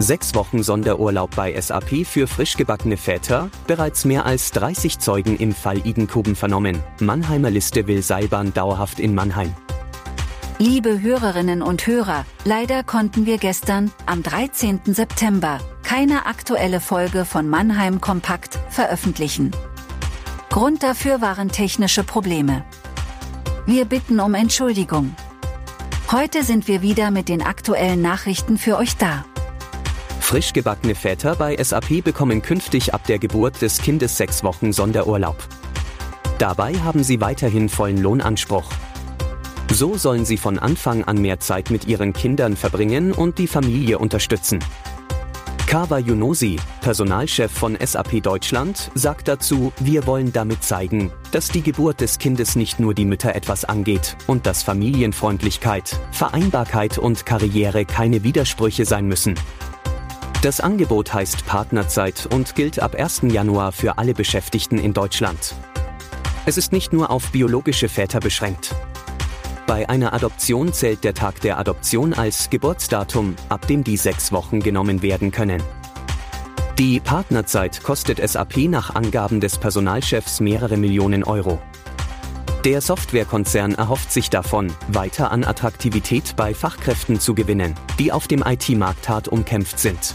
[0.00, 5.54] Sechs Wochen Sonderurlaub bei SAP für frisch gebackene Väter, bereits mehr als 30 Zeugen im
[5.54, 6.82] Fall Idenkuben vernommen.
[7.00, 9.54] Mannheimer Liste will Seilbahn dauerhaft in Mannheim.
[10.58, 14.80] Liebe Hörerinnen und Hörer, leider konnten wir gestern, am 13.
[14.86, 19.52] September, keine aktuelle Folge von Mannheim Kompakt veröffentlichen.
[20.50, 22.64] Grund dafür waren technische Probleme.
[23.64, 25.14] Wir bitten um Entschuldigung.
[26.10, 29.24] Heute sind wir wieder mit den aktuellen Nachrichten für euch da.
[30.24, 35.36] Frisch gebackene Väter bei SAP bekommen künftig ab der Geburt des Kindes sechs Wochen Sonderurlaub.
[36.38, 38.64] Dabei haben sie weiterhin vollen Lohnanspruch.
[39.70, 43.98] So sollen sie von Anfang an mehr Zeit mit ihren Kindern verbringen und die Familie
[43.98, 44.60] unterstützen.
[45.66, 52.00] Kawa Yunosi, Personalchef von SAP Deutschland, sagt dazu, wir wollen damit zeigen, dass die Geburt
[52.00, 58.24] des Kindes nicht nur die Mütter etwas angeht und dass Familienfreundlichkeit, Vereinbarkeit und Karriere keine
[58.24, 59.34] Widersprüche sein müssen.
[60.44, 63.22] Das Angebot heißt Partnerzeit und gilt ab 1.
[63.28, 65.54] Januar für alle Beschäftigten in Deutschland.
[66.44, 68.74] Es ist nicht nur auf biologische Väter beschränkt.
[69.66, 74.60] Bei einer Adoption zählt der Tag der Adoption als Geburtsdatum, ab dem die sechs Wochen
[74.60, 75.62] genommen werden können.
[76.78, 81.58] Die Partnerzeit kostet SAP nach Angaben des Personalchefs mehrere Millionen Euro.
[82.66, 88.42] Der Softwarekonzern erhofft sich davon, weiter an Attraktivität bei Fachkräften zu gewinnen, die auf dem
[88.42, 90.14] IT-Markt hart umkämpft sind.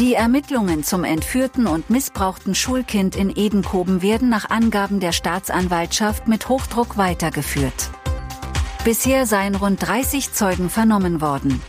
[0.00, 6.48] Die Ermittlungen zum entführten und missbrauchten Schulkind in Edenkoben werden nach Angaben der Staatsanwaltschaft mit
[6.48, 7.90] Hochdruck weitergeführt.
[8.82, 11.60] Bisher seien rund 30 Zeugen vernommen worden.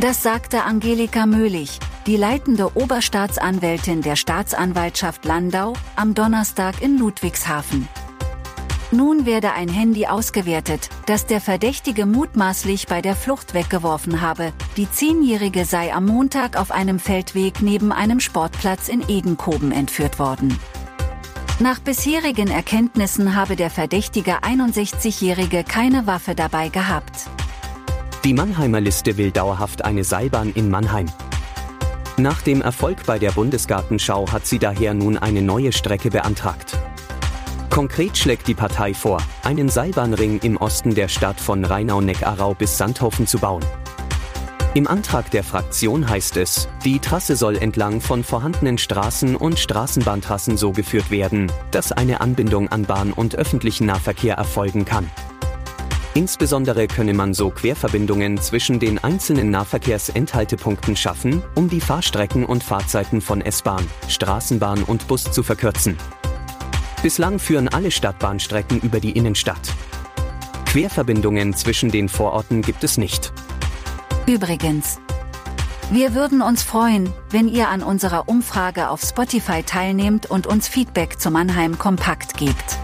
[0.00, 7.86] Das sagte Angelika Möhlich, die leitende Oberstaatsanwältin der Staatsanwaltschaft Landau, am Donnerstag in Ludwigshafen.
[8.96, 14.54] Nun werde ein Handy ausgewertet, das der Verdächtige mutmaßlich bei der Flucht weggeworfen habe.
[14.78, 20.58] Die Zehnjährige sei am Montag auf einem Feldweg neben einem Sportplatz in Edenkoben entführt worden.
[21.58, 27.28] Nach bisherigen Erkenntnissen habe der verdächtige 61-Jährige keine Waffe dabei gehabt.
[28.24, 31.06] Die Mannheimer Liste will dauerhaft eine Seilbahn in Mannheim.
[32.16, 36.78] Nach dem Erfolg bei der Bundesgartenschau hat sie daher nun eine neue Strecke beantragt.
[37.76, 43.26] Konkret schlägt die Partei vor, einen Seilbahnring im Osten der Stadt von Rheinau-Neckarau bis Sandhofen
[43.26, 43.62] zu bauen.
[44.72, 50.56] Im Antrag der Fraktion heißt es, die Trasse soll entlang von vorhandenen Straßen und Straßenbahntrassen
[50.56, 55.10] so geführt werden, dass eine Anbindung an Bahn und öffentlichen Nahverkehr erfolgen kann.
[56.14, 63.20] Insbesondere könne man so Querverbindungen zwischen den einzelnen Nahverkehrsenthaltepunkten schaffen, um die Fahrstrecken und Fahrzeiten
[63.20, 65.98] von S-Bahn, Straßenbahn und Bus zu verkürzen.
[67.06, 69.60] Bislang führen alle Stadtbahnstrecken über die Innenstadt.
[70.64, 73.32] Querverbindungen zwischen den Vororten gibt es nicht.
[74.26, 74.98] Übrigens,
[75.92, 81.20] wir würden uns freuen, wenn ihr an unserer Umfrage auf Spotify teilnehmt und uns Feedback
[81.20, 82.76] zu Mannheim Kompakt gebt.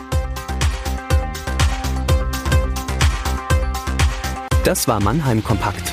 [4.63, 5.93] Das war Mannheim Kompakt.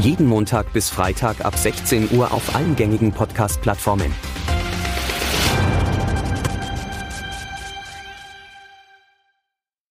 [0.00, 4.12] Jeden Montag bis Freitag ab 16 Uhr auf allen gängigen Podcast-Plattformen.